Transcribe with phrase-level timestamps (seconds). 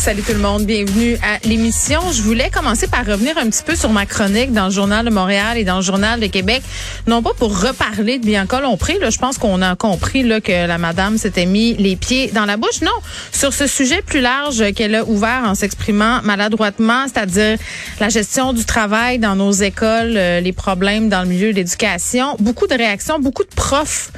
[0.00, 2.00] Salut tout le monde, bienvenue à l'émission.
[2.10, 5.10] Je voulais commencer par revenir un petit peu sur ma chronique dans le Journal de
[5.10, 6.62] Montréal et dans le Journal de Québec.
[7.06, 10.66] Non pas pour reparler de Bianca Lompré, là, je pense qu'on a compris là, que
[10.66, 12.80] la madame s'était mis les pieds dans la bouche.
[12.80, 12.90] Non,
[13.30, 17.58] sur ce sujet plus large qu'elle a ouvert en s'exprimant maladroitement, c'est-à-dire
[18.00, 22.36] la gestion du travail dans nos écoles, euh, les problèmes dans le milieu de l'éducation.
[22.38, 24.12] Beaucoup de réactions, beaucoup de profs,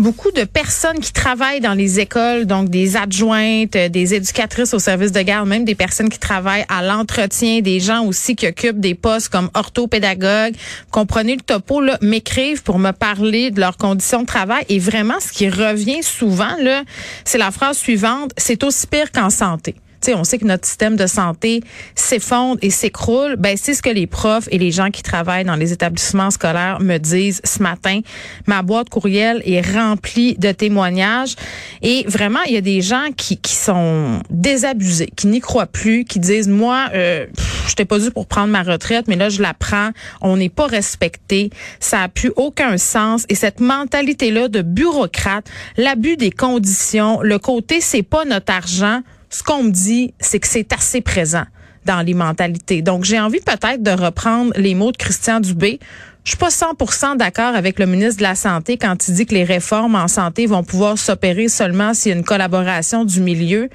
[0.00, 5.12] beaucoup de personnes qui travaillent dans les écoles, donc des adjointes, des éducatrices au service
[5.12, 9.28] de même des personnes qui travaillent à l'entretien, des gens aussi qui occupent des postes
[9.28, 10.54] comme orthopédagogue.
[10.90, 14.64] Comprenez le topo, là, m'écrivent pour me parler de leurs conditions de travail.
[14.68, 16.82] Et vraiment, ce qui revient souvent, là,
[17.24, 19.74] c'est la phrase suivante, c'est aussi pire qu'en santé
[20.08, 21.62] on sait que notre système de santé
[21.94, 23.36] s'effondre et s'écroule.
[23.36, 26.80] Ben, c'est ce que les profs et les gens qui travaillent dans les établissements scolaires
[26.80, 28.00] me disent ce matin.
[28.46, 31.36] Ma boîte courriel est remplie de témoignages
[31.82, 36.04] et vraiment, il y a des gens qui, qui sont désabusés, qui n'y croient plus,
[36.04, 37.26] qui disent, moi, euh,
[37.66, 39.90] je t'ai pas dû pour prendre ma retraite, mais là, je la prends.
[40.20, 41.50] On n'est pas respecté.
[41.80, 43.24] Ça a plus aucun sens.
[43.28, 49.42] Et cette mentalité-là de bureaucrate, l'abus des conditions, le côté, c'est pas notre argent, ce
[49.42, 51.44] qu'on me dit, c'est que c'est assez présent
[51.84, 52.82] dans les mentalités.
[52.82, 55.80] Donc, j'ai envie peut-être de reprendre les mots de Christian Dubé.
[56.28, 59.32] Je suis pas 100% d'accord avec le ministre de la Santé quand il dit que
[59.32, 63.70] les réformes en santé vont pouvoir s'opérer seulement s'il y a une collaboration du milieu.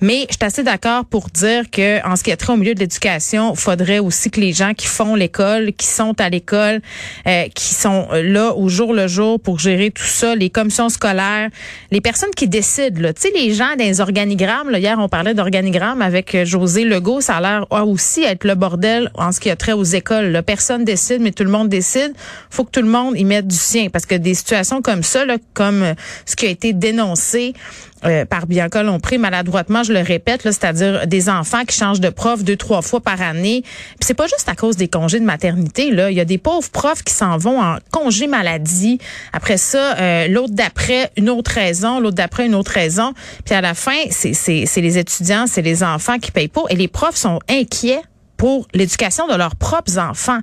[0.00, 2.72] Mais je suis assez d'accord pour dire que en ce qui est trait au milieu
[2.72, 6.80] de l'éducation, faudrait aussi que les gens qui font l'école, qui sont à l'école,
[7.26, 11.50] euh, qui sont là au jour le jour pour gérer tout ça, les commissions scolaires,
[11.90, 16.00] les personnes qui décident, tu sais, les gens des organigrammes, là, hier on parlait d'organigrammes
[16.00, 19.56] avec euh, José Legault, ça a l'air aussi être le bordel en ce qui a
[19.56, 20.28] trait aux écoles.
[20.28, 20.42] Là.
[20.42, 21.89] Personne décide, mais tout le monde décide
[22.50, 25.24] faut que tout le monde y mette du sien parce que des situations comme ça,
[25.24, 25.94] là, comme euh,
[26.26, 27.54] ce qui a été dénoncé
[28.04, 32.42] euh, par Bianca Lompré maladroitement, je le répète, c'est-à-dire des enfants qui changent de prof
[32.42, 33.62] deux trois fois par année.
[33.62, 36.38] Puis c'est pas juste à cause des congés de maternité là, il y a des
[36.38, 38.98] pauvres profs qui s'en vont en congé maladie.
[39.32, 43.12] Après ça, euh, l'autre d'après une autre raison, l'autre d'après une autre raison.
[43.44, 46.76] Puis à la fin, c'est c'est les étudiants, c'est les enfants qui payent pas et
[46.76, 48.00] les profs sont inquiets
[48.40, 50.38] pour l'éducation de leurs propres enfants.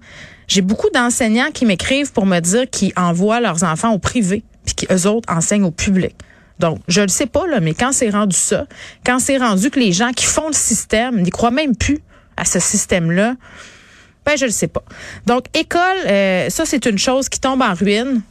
[0.48, 4.76] J'ai beaucoup d'enseignants qui m'écrivent pour me dire qu'ils envoient leurs enfants au privé, puis
[4.76, 6.16] qu'eux autres enseignent au public.
[6.60, 8.68] Donc, je le sais pas, là, mais quand c'est rendu ça,
[9.04, 11.98] quand c'est rendu que les gens qui font le système n'y croient même plus
[12.38, 13.34] à ce système-là,
[14.28, 14.84] ben, je le sais pas.
[15.26, 18.22] Donc, école, euh, ça, c'est une chose qui tombe en ruine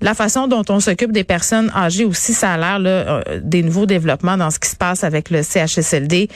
[0.00, 3.86] la façon dont on s'occupe des personnes âgées aussi, ça a l'air euh, des nouveaux
[3.86, 6.28] développements dans ce qui se passe avec le CHSLD.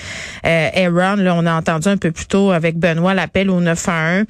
[0.47, 4.27] Euh, Aaron, là, on a entendu un peu plus tôt avec Benoît l'appel au 911,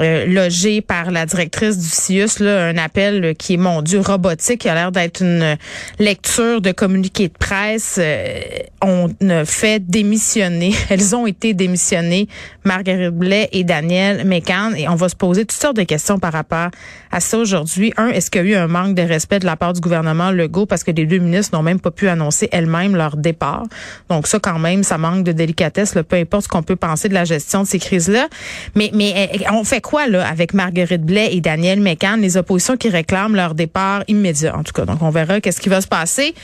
[0.00, 4.60] euh, logé par la directrice du CIUS, là, un appel qui est, mon Dieu, robotique,
[4.60, 5.56] qui a l'air d'être une
[5.98, 7.96] lecture de communiqué de presse.
[7.98, 8.40] Euh,
[8.82, 9.08] on
[9.44, 12.28] fait démissionner, elles ont été démissionnées,
[12.64, 16.32] Marguerite Blais et Daniel Mécan, et on va se poser toutes sortes de questions par
[16.32, 16.70] rapport
[17.10, 17.92] à ça aujourd'hui.
[17.96, 20.30] Un, est-ce qu'il y a eu un manque de respect de la part du gouvernement
[20.30, 23.64] Legault parce que les deux ministres n'ont même pas pu annoncer elles-mêmes leur départ.
[24.10, 27.08] Donc ça, quand même, ça manque de délicatesse, là, peu importe ce qu'on peut penser
[27.08, 28.28] de la gestion de ces crises-là.
[28.74, 32.76] Mais, mais eh, on fait quoi là avec Marguerite Blais et Daniel Mécan, les oppositions
[32.76, 34.84] qui réclament leur départ immédiat, en tout cas.
[34.84, 36.34] Donc on verra qu'est-ce qui va se passer.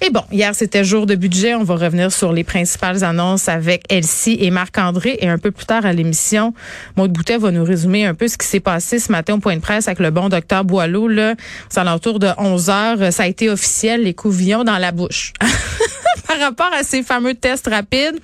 [0.00, 1.54] Et bon, hier, c'était jour de budget.
[1.54, 5.16] On va revenir sur les principales annonces avec Elsie et Marc-André.
[5.20, 6.52] Et un peu plus tard à l'émission,
[6.96, 9.56] Maud Boutet va nous résumer un peu ce qui s'est passé ce matin au point
[9.56, 11.08] de presse avec le bon docteur Boileau.
[11.08, 11.34] Là,
[11.68, 13.12] c'est alentour de 11 heures.
[13.12, 15.32] Ça a été officiel, les couvillons dans la bouche.
[16.28, 18.18] Par rapport à ces fameux tests rapides,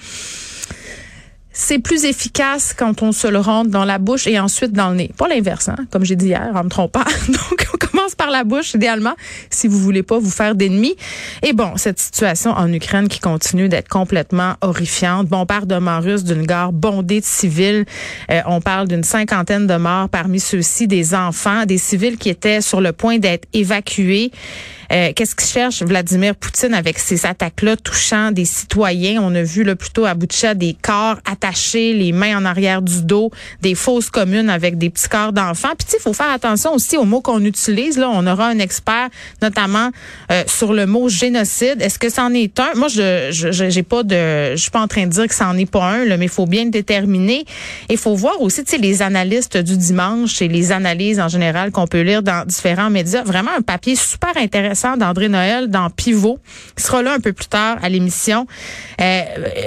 [1.53, 4.97] c'est plus efficace quand on se le rentre dans la bouche et ensuite dans le
[4.97, 5.10] nez.
[5.16, 7.04] Pas l'inverse, hein, comme j'ai dit hier, en me trompant.
[7.28, 7.66] Donc,
[8.31, 9.15] la bouche, idéalement,
[9.50, 10.97] si vous voulez pas vous faire d'ennemis.
[11.43, 15.28] Et bon, cette situation en Ukraine qui continue d'être complètement horrifiante.
[15.28, 17.84] Bon, on parle de mort russe d'une gare bondée de civils.
[18.30, 22.60] Euh, on parle d'une cinquantaine de morts parmi ceux-ci, des enfants, des civils qui étaient
[22.60, 24.30] sur le point d'être évacués.
[24.92, 29.22] Euh, qu'est-ce que cherche Vladimir Poutine avec ces attaques-là touchant des citoyens?
[29.22, 33.03] On a vu là, plutôt à Boutcha des corps attachés, les mains en arrière du
[33.03, 33.30] dos,
[33.62, 35.72] des fausses communes avec des petits corps d'enfants.
[35.78, 37.97] Puis il faut faire attention aussi aux mots qu'on utilise.
[37.97, 39.09] Là, on aura un expert
[39.41, 39.91] notamment
[40.30, 41.80] euh, sur le mot génocide.
[41.80, 42.72] Est-ce que c'en est un?
[42.77, 45.71] Moi, je j'ai pas de, je suis pas en train de dire que c'en est
[45.71, 47.47] pas un, là, mais il faut bien le déterminer.
[47.88, 51.71] Il faut voir aussi, tu sais, les analystes du dimanche et les analyses en général
[51.71, 53.22] qu'on peut lire dans différents médias.
[53.22, 56.39] Vraiment un papier super intéressant d'André Noël dans Pivot,
[56.77, 58.47] qui sera là un peu plus tard à l'émission,
[59.01, 59.23] euh,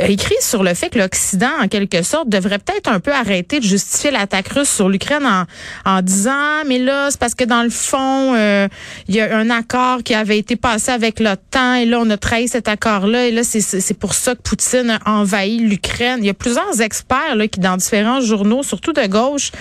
[0.08, 3.66] écrit sur le fait que l'Occident, en quelque sorte, devrait peut-être un peu arrêter de
[3.66, 5.46] justifier l'attaque russe sur l'Ukraine en,
[5.90, 8.68] en disant, mais là, c'est parce que dans le fond, euh,
[9.08, 12.18] il y a un accord qui avait été passé avec l'OTAN et là, on a
[12.18, 16.20] trahi cet accord-là et là, c'est pour ça que Poutine a envahi l'Ukraine.
[16.20, 19.52] Il y a plusieurs experts là, qui, dans différents journaux, surtout de gauche,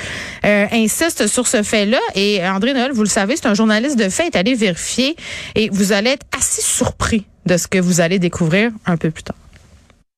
[0.44, 2.00] euh, insistent sur ce fait-là.
[2.14, 5.16] Et André Noël, vous le savez, c'est un journaliste de fait, est allé vérifier
[5.54, 9.22] et vous allez être assez surpris de ce que vous allez découvrir un peu plus
[9.22, 9.36] tard.